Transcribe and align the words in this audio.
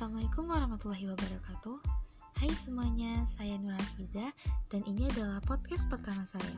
Assalamualaikum 0.00 0.48
warahmatullahi 0.48 1.12
wabarakatuh. 1.12 1.76
Hai 2.40 2.48
semuanya, 2.56 3.20
saya 3.28 3.60
Nur 3.60 3.76
Hafiza 3.76 4.32
dan 4.72 4.80
ini 4.88 5.04
adalah 5.12 5.44
podcast 5.44 5.92
pertama 5.92 6.24
saya. 6.24 6.56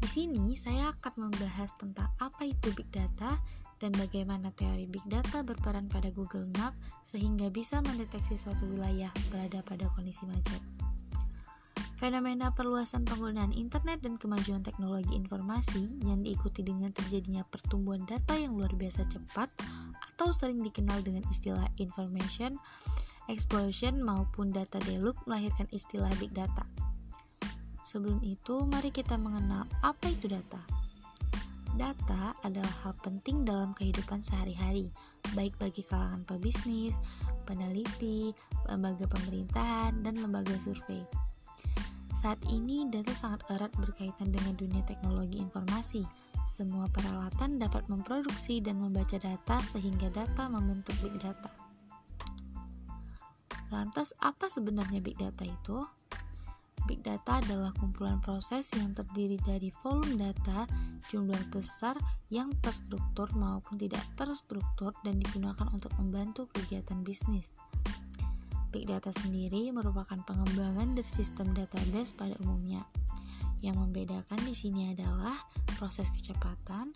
Di 0.00 0.08
sini 0.08 0.56
saya 0.56 0.96
akan 0.96 1.28
membahas 1.28 1.76
tentang 1.76 2.08
apa 2.16 2.48
itu 2.48 2.72
Big 2.72 2.88
Data 2.88 3.36
dan 3.76 3.92
bagaimana 4.00 4.48
teori 4.56 4.88
Big 4.88 5.04
Data 5.12 5.44
berperan 5.44 5.92
pada 5.92 6.08
Google 6.08 6.48
Map 6.56 6.72
sehingga 7.04 7.52
bisa 7.52 7.84
mendeteksi 7.84 8.40
suatu 8.40 8.64
wilayah 8.64 9.12
berada 9.28 9.60
pada 9.68 9.92
kondisi 9.92 10.24
macet. 10.24 10.64
Fenomena 12.00 12.48
perluasan 12.56 13.04
penggunaan 13.04 13.52
internet 13.52 14.00
dan 14.00 14.16
kemajuan 14.16 14.64
teknologi 14.64 15.20
informasi 15.20 16.00
yang 16.00 16.24
diikuti 16.24 16.64
dengan 16.64 16.96
terjadinya 16.96 17.44
pertumbuhan 17.44 18.08
data 18.08 18.40
yang 18.40 18.56
luar 18.56 18.72
biasa 18.72 19.04
cepat 19.04 19.52
atau 20.22 20.30
sering 20.30 20.62
dikenal 20.62 21.02
dengan 21.02 21.26
istilah 21.34 21.66
information 21.82 22.54
explosion 23.26 23.98
maupun 23.98 24.54
data 24.54 24.78
deluge 24.86 25.18
melahirkan 25.26 25.66
istilah 25.74 26.14
big 26.22 26.30
data. 26.30 26.62
Sebelum 27.82 28.22
itu, 28.22 28.62
mari 28.70 28.94
kita 28.94 29.18
mengenal 29.18 29.66
apa 29.82 30.06
itu 30.14 30.30
data. 30.30 30.62
Data 31.74 32.38
adalah 32.46 32.70
hal 32.86 32.94
penting 33.02 33.42
dalam 33.42 33.74
kehidupan 33.74 34.22
sehari-hari, 34.22 34.94
baik 35.34 35.58
bagi 35.58 35.82
kalangan 35.82 36.22
pebisnis, 36.22 36.94
peneliti, 37.42 38.30
lembaga 38.70 39.10
pemerintahan, 39.10 40.06
dan 40.06 40.22
lembaga 40.22 40.54
survei. 40.54 41.02
Saat 42.14 42.38
ini, 42.46 42.86
data 42.86 43.10
sangat 43.10 43.42
erat 43.50 43.74
berkaitan 43.74 44.30
dengan 44.30 44.54
dunia 44.54 44.86
teknologi 44.86 45.42
informasi, 45.42 46.06
semua 46.42 46.90
peralatan 46.90 47.62
dapat 47.62 47.86
memproduksi 47.86 48.58
dan 48.58 48.82
membaca 48.82 49.14
data 49.16 49.62
sehingga 49.70 50.10
data 50.10 50.50
membentuk 50.50 50.94
big 51.00 51.14
data. 51.22 51.50
Lantas 53.72 54.12
apa 54.20 54.52
sebenarnya 54.52 55.00
big 55.00 55.16
data 55.16 55.46
itu? 55.48 55.86
Big 56.90 57.00
data 57.06 57.38
adalah 57.38 57.70
kumpulan 57.78 58.18
proses 58.18 58.74
yang 58.74 58.90
terdiri 58.90 59.38
dari 59.46 59.70
volume 59.86 60.18
data 60.18 60.66
jumlah 61.08 61.40
besar 61.54 61.94
yang 62.28 62.50
terstruktur 62.58 63.30
maupun 63.38 63.78
tidak 63.78 64.02
terstruktur 64.18 64.90
dan 65.06 65.22
digunakan 65.22 65.70
untuk 65.70 65.94
membantu 66.02 66.50
kegiatan 66.50 67.00
bisnis. 67.06 67.54
Big 68.74 68.88
data 68.90 69.14
sendiri 69.14 69.70
merupakan 69.70 70.16
pengembangan 70.26 70.98
dari 70.98 71.06
sistem 71.06 71.54
database 71.54 72.16
pada 72.16 72.34
umumnya. 72.42 72.82
Yang 73.62 73.76
membedakan 73.78 74.42
di 74.42 74.54
sini 74.58 74.90
adalah 74.90 75.38
proses 75.78 76.10
kecepatan, 76.10 76.90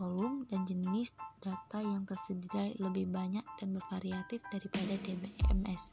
volume, 0.00 0.48
dan 0.48 0.64
jenis 0.64 1.12
data 1.44 1.84
yang 1.84 2.08
tersedia 2.08 2.72
lebih 2.80 3.04
banyak 3.12 3.44
dan 3.60 3.76
bervariatif 3.76 4.40
daripada 4.48 4.96
DBMS, 5.04 5.92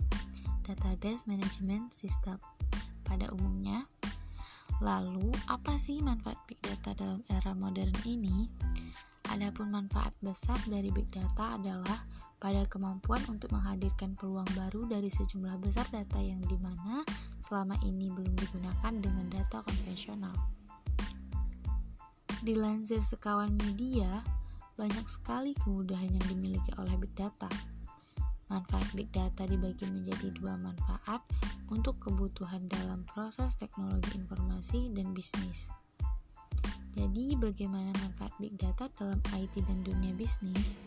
Database 0.64 1.28
Management 1.28 1.92
System, 1.92 2.40
pada 3.04 3.28
umumnya. 3.36 3.84
Lalu, 4.80 5.28
apa 5.52 5.76
sih 5.76 6.00
manfaat 6.00 6.40
big 6.48 6.60
data 6.64 6.96
dalam 6.96 7.22
era 7.28 7.52
modern 7.52 7.94
ini? 8.08 8.48
Adapun 9.34 9.74
manfaat 9.74 10.14
besar 10.22 10.62
dari 10.70 10.94
big 10.94 11.10
data 11.10 11.58
adalah 11.58 12.06
pada 12.38 12.70
kemampuan 12.70 13.18
untuk 13.26 13.50
menghadirkan 13.50 14.14
peluang 14.14 14.46
baru 14.54 14.86
dari 14.86 15.10
sejumlah 15.10 15.58
besar 15.58 15.90
data 15.90 16.22
yang 16.22 16.38
di 16.46 16.54
mana 16.62 17.02
selama 17.42 17.74
ini 17.82 18.14
belum 18.14 18.30
digunakan 18.38 18.94
dengan 18.94 19.26
data 19.34 19.66
konvensional. 19.66 20.38
Dilansir 22.46 23.02
sekawan 23.02 23.58
media, 23.58 24.22
banyak 24.78 25.10
sekali 25.10 25.58
kemudahan 25.66 26.14
yang 26.14 26.26
dimiliki 26.30 26.70
oleh 26.78 26.94
big 27.02 27.18
data. 27.18 27.50
Manfaat 28.54 28.86
big 28.94 29.10
data 29.10 29.50
dibagi 29.50 29.90
menjadi 29.90 30.30
dua 30.38 30.62
manfaat 30.62 31.26
untuk 31.74 31.98
kebutuhan 31.98 32.70
dalam 32.70 33.02
proses 33.10 33.58
teknologi 33.58 34.14
informasi 34.14 34.94
dan 34.94 35.10
bisnis. 35.10 35.74
Jadi, 36.94 37.34
bagaimana 37.38 37.90
manfaat 38.06 38.34
big 38.38 38.54
data 38.58 38.86
dalam 39.02 39.18
IT 39.34 39.58
dan 39.66 39.82
dunia 39.82 40.14
bisnis? 40.14 40.78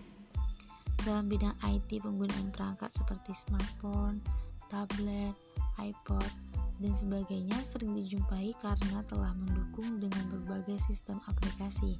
Dalam 1.02 1.26
bidang 1.26 1.54
IT, 1.66 1.98
penggunaan 1.98 2.54
perangkat 2.54 2.94
seperti 2.94 3.34
smartphone, 3.34 4.22
tablet, 4.70 5.34
iPod, 5.82 6.30
dan 6.78 6.92
sebagainya 6.92 7.56
sering 7.64 7.96
dijumpai 7.96 8.52
karena 8.60 9.02
telah 9.08 9.32
mendukung 9.34 9.96
dengan 9.96 10.24
berbagai 10.30 10.78
sistem 10.78 11.18
aplikasi. 11.24 11.96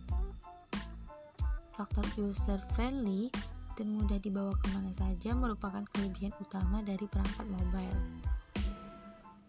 Faktor 1.72 2.05
user 2.16 2.61
friendly 2.72 3.28
dan 3.77 3.93
mudah 3.93 4.16
dibawa 4.21 4.56
ke 4.56 4.66
mana 4.72 4.93
saja 4.97 5.37
merupakan 5.37 5.84
kelebihan 5.93 6.33
utama 6.41 6.81
dari 6.81 7.05
perangkat 7.05 7.47
mobile. 7.53 8.00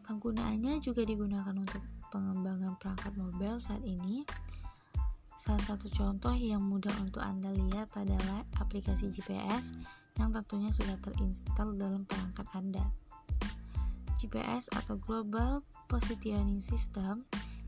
Penggunaannya 0.04 0.80
juga 0.84 1.04
digunakan 1.08 1.56
untuk 1.56 1.84
pengembangan 2.10 2.76
perangkat 2.80 3.14
mobile 3.16 3.60
saat 3.60 3.84
ini, 3.84 4.24
Salah 5.38 5.62
satu 5.62 5.86
contoh 5.94 6.34
yang 6.34 6.66
mudah 6.66 6.90
untuk 6.98 7.22
Anda 7.22 7.54
lihat 7.54 7.94
adalah 7.94 8.42
aplikasi 8.58 9.14
GPS 9.14 9.70
yang 10.18 10.34
tentunya 10.34 10.74
sudah 10.74 10.98
terinstall 10.98 11.78
dalam 11.78 12.10
perangkat 12.10 12.50
Anda. 12.58 12.82
GPS 14.18 14.74
atau 14.74 14.98
Global 14.98 15.62
Positioning 15.86 16.58
System 16.58 17.22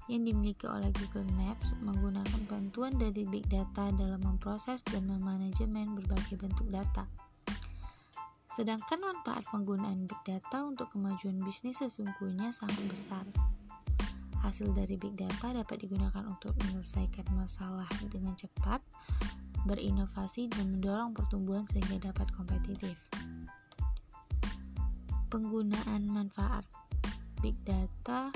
yang 0.09 0.25
dimiliki 0.25 0.65
oleh 0.65 0.89
Google 0.97 1.29
Maps 1.37 1.69
menggunakan 1.85 2.41
bantuan 2.49 2.97
dari 2.97 3.21
big 3.29 3.45
data 3.45 3.93
dalam 3.93 4.17
memproses 4.25 4.81
dan 4.89 5.05
memanajemen 5.05 5.93
berbagai 5.93 6.41
bentuk 6.41 6.65
data. 6.73 7.05
Sedangkan 8.49 8.97
manfaat 8.97 9.45
penggunaan 9.53 10.09
big 10.09 10.21
data 10.25 10.65
untuk 10.65 10.89
kemajuan 10.89 11.37
bisnis 11.45 11.85
sesungguhnya 11.85 12.49
sangat 12.49 12.81
besar. 12.89 13.29
Hasil 14.39 14.71
dari 14.71 14.95
big 14.95 15.19
data 15.19 15.51
dapat 15.51 15.83
digunakan 15.83 16.23
untuk 16.23 16.55
menyelesaikan 16.63 17.27
masalah 17.35 17.87
dengan 18.07 18.33
cepat, 18.39 18.79
berinovasi, 19.67 20.47
dan 20.47 20.79
mendorong 20.79 21.11
pertumbuhan 21.11 21.67
sehingga 21.67 22.11
dapat 22.11 22.31
kompetitif. 22.31 22.95
Penggunaan 25.29 26.09
manfaat 26.09 26.65
big 27.43 27.55
data 27.67 28.33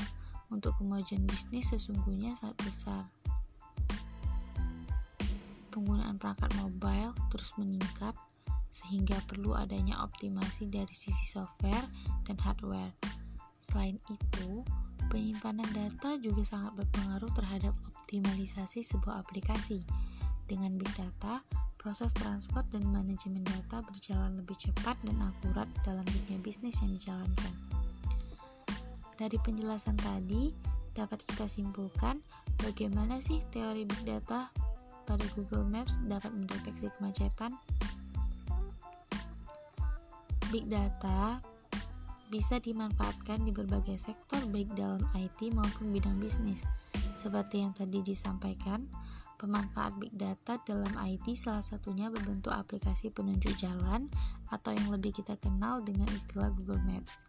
untuk 0.53 0.78
kemajuan 0.78 1.25
bisnis 1.25 1.74
sesungguhnya 1.74 2.38
sangat 2.38 2.58
besar. 2.62 3.03
Penggunaan 5.74 6.22
perangkat 6.22 6.53
mobile 6.62 7.18
terus 7.34 7.50
meningkat 7.58 8.13
sehingga 8.74 9.18
perlu 9.25 9.58
adanya 9.58 10.02
optimasi 10.06 10.69
dari 10.69 10.94
sisi 10.94 11.25
software 11.25 11.86
dan 12.30 12.38
hardware. 12.38 12.94
Selain 13.58 13.97
itu, 14.12 14.62
Penyimpanan 15.09 15.68
data 15.74 16.16
juga 16.22 16.46
sangat 16.46 16.75
berpengaruh 16.80 17.31
terhadap 17.34 17.74
optimalisasi 17.96 18.86
sebuah 18.86 19.24
aplikasi. 19.25 19.84
Dengan 20.46 20.75
big 20.75 20.91
data, 20.94 21.40
proses 21.80 22.12
transfer 22.16 22.64
dan 22.72 22.88
manajemen 22.91 23.44
data 23.44 23.84
berjalan 23.84 24.40
lebih 24.40 24.56
cepat 24.56 24.96
dan 25.03 25.18
akurat 25.19 25.68
dalam 25.84 26.03
dunia 26.06 26.40
bisnis 26.40 26.80
yang 26.80 26.96
dijalankan. 26.96 27.53
Dari 29.19 29.38
penjelasan 29.40 29.96
tadi, 30.00 30.52
dapat 30.94 31.22
kita 31.25 31.46
simpulkan 31.50 32.22
bagaimana 32.62 33.18
sih 33.18 33.42
teori 33.50 33.86
big 33.86 34.03
data 34.06 34.50
pada 35.03 35.25
Google 35.36 35.68
Maps 35.68 36.00
dapat 36.08 36.31
mendeteksi 36.34 36.90
kemacetan. 36.97 37.53
Big 40.53 40.69
data 40.69 41.42
bisa 42.34 42.58
dimanfaatkan 42.58 43.46
di 43.46 43.54
berbagai 43.54 43.94
sektor 44.02 44.42
baik 44.50 44.74
dalam 44.74 45.06
IT 45.14 45.54
maupun 45.54 45.94
bidang 45.94 46.18
bisnis. 46.18 46.66
Seperti 47.14 47.62
yang 47.62 47.78
tadi 47.78 48.02
disampaikan, 48.02 48.90
pemanfaat 49.38 49.94
big 50.02 50.10
data 50.18 50.57
dalam 50.66 50.90
IT 50.98 51.30
salah 51.38 51.62
satunya 51.62 52.10
berbentuk 52.10 52.50
aplikasi 52.50 53.13
penunjuk 53.13 53.54
jalan 53.62 54.10
atau 54.50 54.74
yang 54.74 54.90
lebih 54.90 55.13
kita 55.13 55.38
kenal 55.38 55.86
dengan 55.86 56.10
istilah 56.10 56.50
Google 56.57 56.81
Maps. 56.90 57.22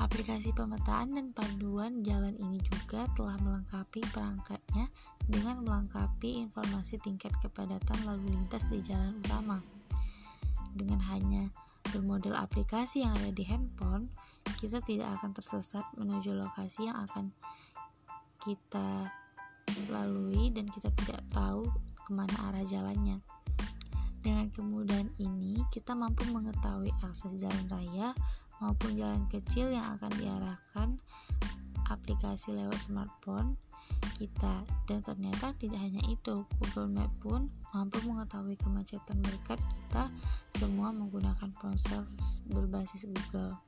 Aplikasi 0.00 0.56
pemetaan 0.56 1.12
dan 1.12 1.36
panduan 1.36 2.00
jalan 2.00 2.32
ini 2.40 2.56
juga 2.64 3.04
telah 3.12 3.36
melengkapi 3.44 4.00
perangkatnya 4.08 4.88
dengan 5.28 5.60
melengkapi 5.60 6.48
informasi 6.48 6.96
tingkat 7.04 7.32
kepadatan 7.44 8.08
lalu 8.08 8.40
lintas 8.40 8.64
di 8.72 8.80
jalan 8.80 9.12
utama. 9.20 9.60
Dengan 10.72 11.00
hanya 11.12 11.48
bermodel 11.96 12.36
aplikasi 12.36 13.08
yang 13.08 13.16
ada 13.16 13.32
di 13.32 13.40
handphone, 13.48 14.12
kita 14.60 14.84
tidak 14.84 15.16
akan 15.16 15.32
tersesat 15.32 15.80
menuju 15.96 16.36
lokasi 16.36 16.92
yang 16.92 17.00
akan 17.08 17.32
kita 18.44 19.08
lalui 19.88 20.52
dan 20.52 20.68
kita 20.68 20.92
tidak 21.00 21.24
tahu 21.32 21.64
ke 22.04 22.10
mana 22.12 22.36
arah 22.52 22.64
jalannya. 22.68 23.24
Dengan 24.20 24.52
kemudahan 24.52 25.08
ini, 25.16 25.64
kita 25.72 25.96
mampu 25.96 26.28
mengetahui 26.28 26.92
akses 27.00 27.40
jalan 27.40 27.64
raya 27.72 28.12
maupun 28.60 28.92
jalan 28.92 29.24
kecil 29.32 29.72
yang 29.72 29.96
akan 29.96 30.12
diarahkan 30.20 30.88
aplikasi 31.88 32.52
lewat 32.52 32.76
smartphone 32.76 33.56
kita 34.16 34.64
dan 34.88 35.04
ternyata 35.04 35.52
tidak 35.60 35.80
hanya 35.80 36.00
itu 36.08 36.48
Google 36.60 36.88
Map 36.88 37.12
pun 37.20 37.52
mampu 37.76 38.00
mengetahui 38.08 38.56
kemacetan 38.56 39.20
berkat 39.20 39.60
kita 39.60 40.08
semua 40.56 40.88
menggunakan 40.92 41.52
ponsel 41.60 42.08
berbasis 42.48 43.04
Google 43.04 43.60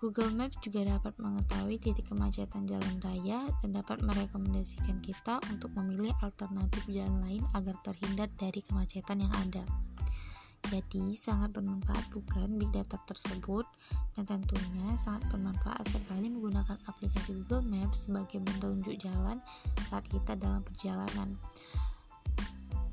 Google 0.00 0.32
Maps 0.32 0.56
juga 0.64 0.80
dapat 0.96 1.12
mengetahui 1.20 1.76
titik 1.76 2.08
kemacetan 2.08 2.64
jalan 2.64 2.96
raya 3.04 3.44
dan 3.60 3.76
dapat 3.76 4.00
merekomendasikan 4.00 4.96
kita 5.04 5.36
untuk 5.52 5.76
memilih 5.76 6.16
alternatif 6.24 6.80
jalan 6.88 7.20
lain 7.20 7.44
agar 7.52 7.76
terhindar 7.84 8.32
dari 8.40 8.64
kemacetan 8.64 9.20
yang 9.20 9.32
ada. 9.36 9.60
Jadi, 10.70 11.18
sangat 11.18 11.50
bermanfaat 11.50 12.14
bukan 12.14 12.54
big 12.54 12.70
data 12.70 12.94
tersebut 13.10 13.66
dan 14.14 14.22
tentunya 14.22 14.94
sangat 15.02 15.26
bermanfaat 15.26 15.82
sekali 15.90 16.30
menggunakan 16.30 16.78
aplikasi 16.86 17.42
Google 17.42 17.66
Maps 17.66 18.06
sebagai 18.06 18.38
petunjuk 18.38 19.02
jalan 19.02 19.42
saat 19.90 20.06
kita 20.06 20.38
dalam 20.38 20.62
perjalanan. 20.62 21.34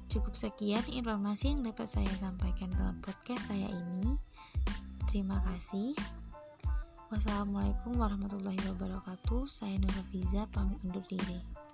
Cukup 0.09 0.33
sekian 0.33 0.81
informasi 0.89 1.53
yang 1.53 1.69
dapat 1.69 1.85
saya 1.85 2.09
sampaikan 2.17 2.73
dalam 2.73 2.97
podcast 3.05 3.53
saya 3.53 3.69
ini. 3.69 4.17
Terima 5.13 5.37
kasih. 5.45 5.93
Wassalamualaikum 7.13 7.93
warahmatullahi 7.93 8.57
wabarakatuh. 8.73 9.45
Saya 9.45 9.77
Nur 9.77 9.93
Fiza 10.09 10.49
pamit 10.49 10.81
undur 10.81 11.05
diri. 11.05 11.66